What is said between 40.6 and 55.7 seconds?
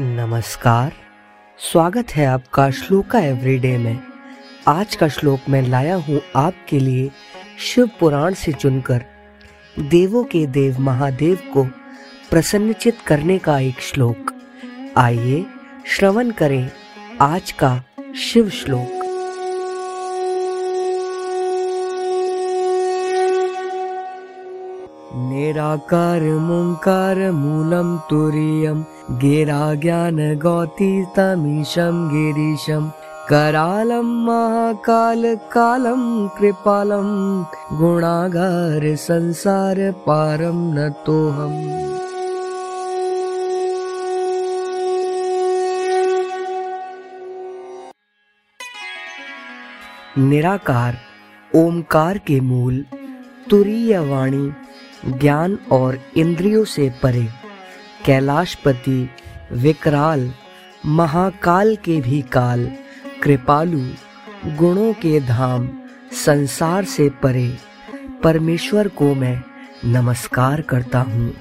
न तोहम् निराकार ओमकार के मूल, तुरीय वाणी। ज्ञान